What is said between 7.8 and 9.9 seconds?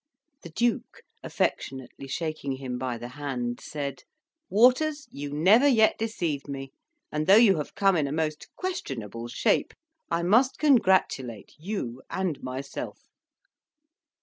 in a most questionable shape,